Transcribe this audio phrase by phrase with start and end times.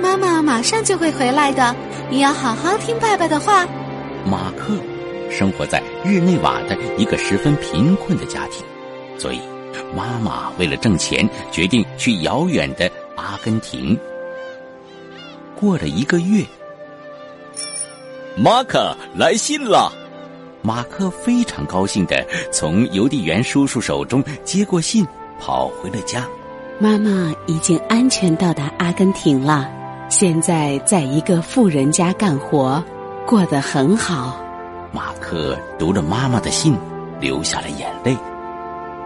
[0.00, 1.74] 妈妈马上就会回来的，
[2.10, 3.66] 你要好好听爸爸的话。
[4.24, 4.74] 马克
[5.30, 8.64] 生活在日内瓦的一个十分贫困的家庭，
[9.18, 9.40] 所以
[9.96, 13.98] 妈妈为了挣钱，决定去遥远的阿根廷。
[15.54, 16.44] 过了一个月，
[18.36, 19.92] 马克来信了。
[20.62, 22.22] 马克非常高兴的
[22.52, 25.06] 从邮递员叔叔手中接过信，
[25.38, 26.28] 跑回了家。
[26.78, 29.70] 妈妈已经安全到达阿根廷了，
[30.10, 32.82] 现在在一个富人家干活。
[33.26, 34.40] 过得很好。
[34.92, 36.76] 马克读了妈妈的信，
[37.20, 38.16] 流下了眼泪。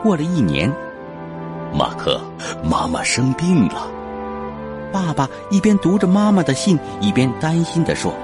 [0.02, 0.72] 过了一年，
[1.75, 2.19] 马克，
[2.64, 3.86] 妈妈生病了。
[4.91, 8.14] 爸爸一边读着妈妈的信，一边担心的说：“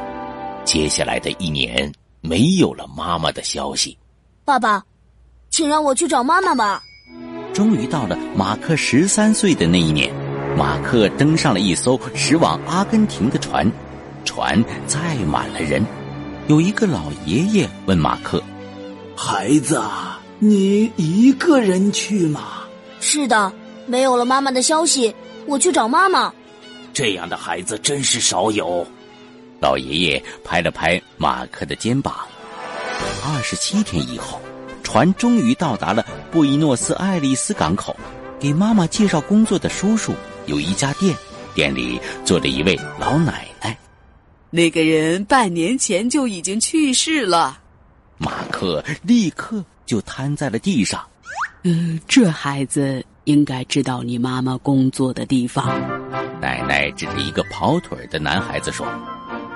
[0.65, 1.93] 接下来的一年
[2.23, 3.99] 没有了妈妈的消息。”
[4.43, 4.83] 爸爸，
[5.51, 6.83] 请让我去找妈妈吧。
[7.53, 10.11] 终于到了马克十三岁的那一年，
[10.57, 13.71] 马克登上了一艘驶往阿根廷的船。
[14.25, 15.85] 船载满了人，
[16.47, 18.43] 有一个老爷爷问马克
[19.17, 19.81] ：“孩子，
[20.39, 22.65] 你一个人去吗
[23.01, 23.53] ？”“是的，
[23.87, 25.15] 没有了妈妈的消息，
[25.47, 26.33] 我去找妈妈。”
[26.93, 28.87] 这样的孩子真是少有。
[29.59, 32.15] 老爷爷拍了拍马克的肩膀。
[33.25, 34.41] 二十七天以后，
[34.83, 37.97] 船终于到达了布宜诺斯艾利斯港口。
[38.39, 40.15] 给妈妈介绍工作的叔叔
[40.51, 41.17] 有一家店，
[41.55, 43.79] 店里坐着一位老奶奶。
[44.51, 47.61] 那个人半年前就已经去世了，
[48.19, 51.01] 马克立刻就瘫在了地上。
[51.63, 55.81] 嗯，这孩子应该知道你妈妈工作的地方。
[56.41, 58.85] 奶奶指着一个跑腿的男孩子说：“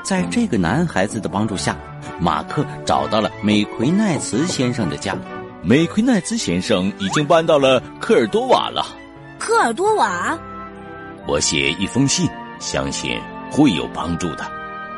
[0.05, 1.77] 在这个男孩子的帮助下，
[2.21, 5.17] 马克找到了美奎奈茨先生的家。
[5.61, 8.87] 美奎奈茨先生已经搬到了科尔多瓦了。
[9.41, 10.39] 科尔多瓦，
[11.27, 13.21] 我写一封信，相信
[13.51, 14.51] 会有帮助的。”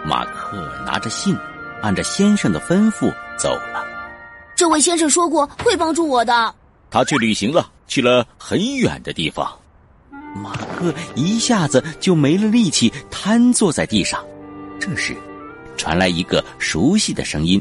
[0.05, 1.37] 马克拿着信，
[1.83, 3.85] 按着先生的吩咐走了。
[4.55, 6.55] 这位先生说过会帮助我的。
[6.91, 9.51] 他去旅行了，去了很远的地方。
[10.35, 14.25] 马克一下子就没了力气，瘫坐在地上。
[14.79, 15.17] 这时，
[15.77, 17.61] 传来一个熟悉的声音：“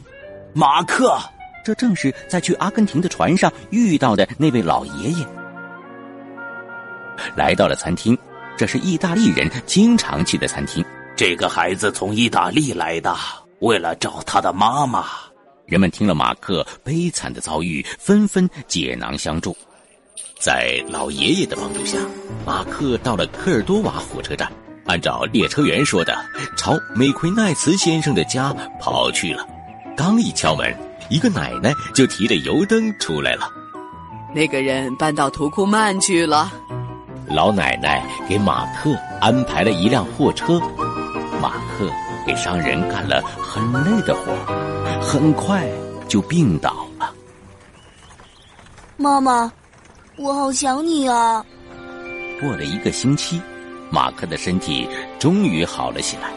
[0.54, 1.18] 马克，
[1.64, 5.26] 这正是在去阿根廷的船上遇到的那位老爷爷。”
[7.36, 8.18] 来到了餐厅，
[8.58, 10.84] 这是意大利人经常去的餐厅。
[11.16, 13.16] 这个孩子从意大利来的，
[13.60, 15.06] 为了找他的妈妈。
[15.66, 19.56] 人们听了马克悲惨的遭遇，纷纷解囊相助。
[20.40, 21.98] 在老爷爷的帮助下，
[22.46, 24.52] 马克到了科尔多瓦火车站，
[24.86, 26.16] 按照列车员说的，
[26.56, 29.48] 朝美奎奈茨先生的家跑去了。
[29.98, 30.78] 刚一敲门，
[31.10, 33.50] 一个奶奶就提着油灯出来了。
[34.36, 36.52] 那个人搬到图库曼去了。
[37.28, 40.60] 老奶奶给马克安排了一辆货车。
[41.42, 41.90] 马克
[42.26, 44.34] 给商人干了很累的活，
[45.02, 45.68] 很快
[46.08, 47.14] 就病倒了。
[48.98, 49.52] 妈妈，
[50.18, 51.46] 我好想你啊！
[52.40, 53.42] 过了一个星期，
[53.90, 54.88] 马克的身体
[55.20, 56.30] 终于好了起来。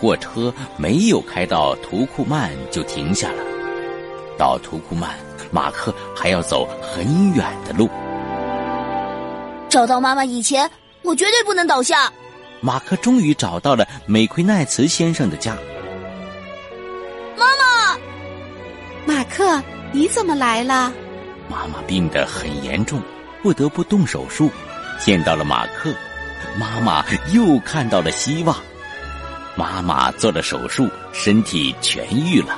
[0.00, 3.42] 货车没有开到图库曼就停下了。
[4.36, 5.10] 到图库曼，
[5.52, 7.88] 马克还要走很远的路。
[9.74, 10.70] 找到妈妈以前，
[11.02, 12.08] 我绝对不能倒下。
[12.60, 15.56] 马克终于找到了美奎奈茨先生的家。
[17.36, 17.98] 妈妈，
[19.04, 20.92] 马克，你怎么来了？
[21.50, 23.02] 妈妈病得很严重，
[23.42, 24.48] 不得不动手术。
[25.00, 25.92] 见到了马克，
[26.56, 28.56] 妈妈又看到了希望。
[29.56, 32.56] 妈妈做了手术，身体痊愈了。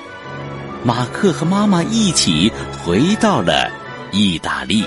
[0.85, 2.53] 马克和妈妈一起
[2.85, 3.71] 回到了
[4.13, 4.87] 意大利。